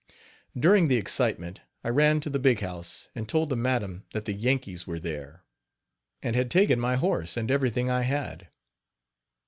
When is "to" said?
2.21-2.29